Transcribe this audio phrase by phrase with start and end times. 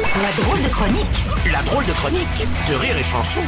[0.00, 3.40] La drôle de chronique La drôle de chronique de Rire et Chanson.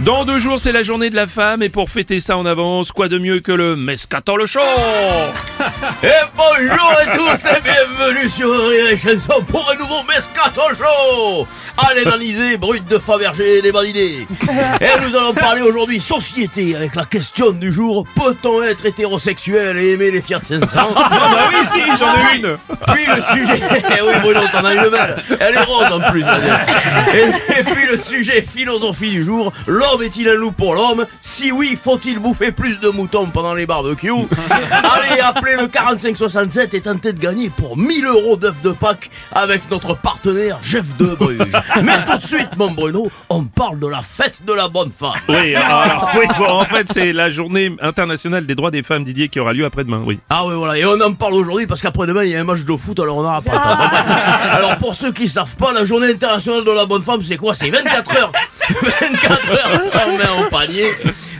[0.00, 2.92] Dans deux jours, c'est la journée de la femme, et pour fêter ça en avance,
[2.92, 4.60] quoi de mieux que le Mescaton le show
[6.02, 11.46] Et bonjour à tous et bienvenue sur Rire et Chanson pour un nouveau Mescaton Show
[11.88, 14.26] Allez brut de Fabergé, bonnes idées.
[14.80, 18.04] Et nous allons parler aujourd'hui société avec la question du jour.
[18.14, 22.56] Peut-on être hétérosexuel et aimer les Fiat 500 Ah bah oui, si, j'en ai une.
[22.92, 23.60] Puis le sujet...
[23.98, 27.86] Eh oui Bruno, t'en as une belle Elle est rose en plus et, et puis
[27.86, 29.52] le sujet philosophie du jour.
[29.66, 31.06] L'homme est-il un loup pour l'homme?
[31.20, 34.12] Si oui, faut-il bouffer plus de moutons pendant les barbecues?
[34.70, 39.70] Allez, appelez le 4567 et tentez de gagner pour 1000 euros d'œufs de Pâques avec
[39.70, 41.52] notre partenaire Jeff de Bruges.
[41.82, 45.12] Mais tout de suite, mon Bruno, on parle de la fête de la bonne femme.
[45.28, 49.28] Oui, alors, oui, bon, en fait, c'est la journée internationale des droits des femmes, Didier,
[49.28, 50.18] qui aura lieu après-demain, oui.
[50.28, 52.64] Ah oui, voilà, et on en parle aujourd'hui parce qu'après-demain, il y a un match
[52.64, 54.56] de foot, alors on n'aura pas le temps.
[54.56, 57.54] Alors pour ceux qui savent pas, la journée internationale de la bonne femme, c'est quoi?
[57.54, 58.32] C'est 24 heures
[59.00, 60.90] 24 heures sans main au panier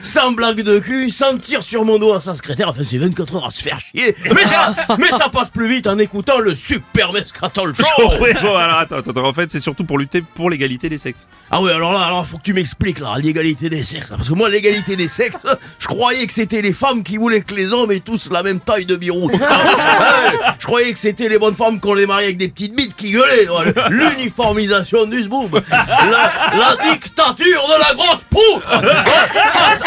[0.02, 3.36] sans blague de cul, sans tir sur mon dos à sa secrétaire, enfin c'est 24
[3.36, 4.16] heures à se faire chier.
[4.34, 7.84] Mais ça, mais ça passe plus vite en écoutant le Super Mescatol Show.
[8.20, 11.26] oui, bon, alors attends, attends, en fait, c'est surtout pour lutter pour l'égalité des sexes.
[11.50, 14.10] Ah oui, alors là, alors faut que tu m'expliques là, l'égalité des sexes.
[14.10, 15.46] Parce que moi, l'égalité des sexes,
[15.78, 18.60] je croyais que c'était les femmes qui voulaient que les hommes aient tous la même
[18.60, 19.30] taille de birou.
[20.58, 23.12] je croyais que c'était les bonnes femmes qu'on les mariait avec des petites bites qui
[23.12, 23.46] gueulaient.
[23.90, 25.50] L'uniformisation du zboum.
[25.70, 28.70] La, la dictature de la grosse poutre.
[28.70, 29.82] Face,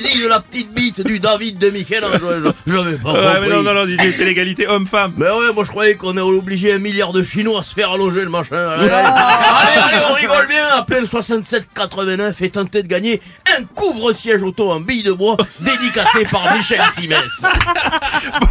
[0.00, 2.20] de la petite bite du David de Michel-Ange.
[2.66, 5.12] Je vais pas Ouais, mais non, non, non, Didier, c'est l'égalité homme-femme.
[5.16, 7.92] Mais ouais, moi je croyais qu'on est obligé un milliard de Chinois à se faire
[7.92, 8.56] allonger le machin.
[8.56, 10.63] Allez, allez, on rigole bien.
[10.76, 13.20] Appelez le 6789 et tentez de gagner
[13.58, 17.42] un couvre-siège auto en billes de bois dédicacé par Michel Simès.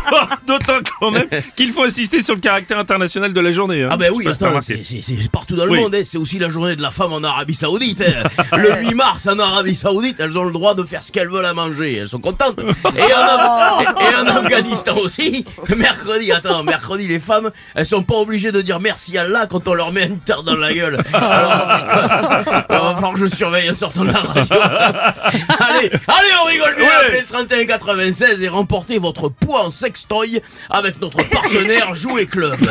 [0.10, 3.84] Bon, D'autant quand même qu'il faut insister sur le caractère international de la journée.
[3.84, 3.90] hein.
[3.92, 4.82] Ah ben oui, c'est attends, remarqué.
[4.84, 5.80] c'est c'est- c'est partout dans le Oui.
[5.82, 5.96] monde.
[5.96, 6.02] hein.
[6.06, 8.02] C'est aussi la journée de la femme en Arabie Saoudite.
[8.02, 8.56] hein.
[8.58, 11.46] Le 8 mars en Arabie Saoudite, elles ont le droit de faire ce qu'elles veulent
[11.46, 11.96] à manger.
[11.98, 12.60] Elles sont contentes.
[12.60, 15.46] Et en, Af- et- et en Afghanistan aussi,
[15.76, 19.68] mercredi, attends, mercredi, les femmes, elles sont pas obligées de dire merci à Allah quand
[19.68, 21.00] on leur met une terre dans la gueule.
[21.14, 21.68] Alors,
[22.22, 24.44] va falloir que je surveille en sortant de la radio.
[25.60, 26.90] allez, allez, on rigole bien.
[27.06, 32.58] Appelez le 3196 et remportez votre poids en sextoy avec notre partenaire Jouet Club.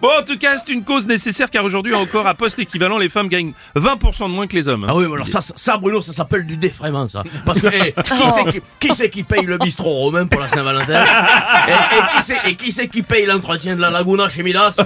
[0.00, 3.10] Bon, en tout cas, c'est une cause nécessaire car aujourd'hui encore, à poste équivalent, les
[3.10, 4.86] femmes gagnent 20% de moins que les hommes.
[4.88, 7.22] Ah oui, mais alors ça, Bruno, ça s'appelle du défraiement, ça.
[7.44, 7.94] Parce que, eh,
[8.78, 11.04] qui c'est qui, paye le bistrot romain pour la Saint-Valentin?
[11.04, 14.80] Et, et qui c'est et qui c'est qui paye l'entretien de la Laguna chez Midas?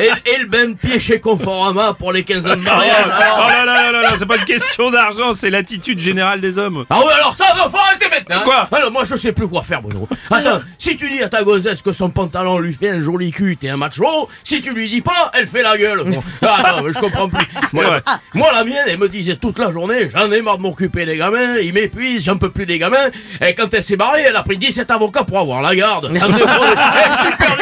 [0.00, 3.92] Et, et le bain de pied chez Conforama pour les 15 Oh là là là
[3.92, 6.84] là là, c'est pas une question d'argent, c'est l'attitude générale des hommes.
[6.90, 8.44] Ah oui, alors ça, va, faut arrêter maintenant.
[8.44, 10.08] Quoi Alors moi, je sais plus quoi faire, Bruno.
[10.30, 13.56] Attends, si tu dis à ta gonzesse que son pantalon lui fait un joli cul,
[13.56, 14.28] t'es un macho.
[14.42, 16.04] Si tu lui dis pas, elle fait la gueule.
[16.04, 16.22] Bon.
[16.46, 17.46] Ah, mais je comprends plus.
[17.72, 21.16] Moi, la mienne, elle me disait toute la journée, j'en ai marre de m'occuper des
[21.16, 23.08] gamins, ils m'épuisent, j'en peux plus des gamins.
[23.40, 26.12] Et quand elle s'est barrée, elle a pris 17 avocats pour avoir la garde.
[26.16, 26.74] Ça me déprime.
[26.76, 27.56] Eh, super.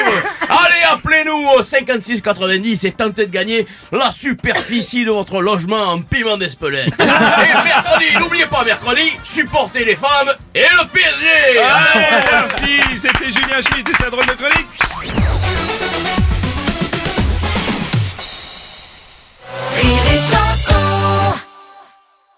[0.49, 4.11] Allez, appelez-nous au 56 90 et tentez de gagner la
[4.73, 6.95] superficie de votre logement en piment d'Espelette.
[6.99, 11.59] Et mercredi, n'oubliez pas mercredi, supportez les femmes et le PSG.
[11.59, 15.62] Allez, merci, c'était Julien Schmitt et sa drôle de chronique.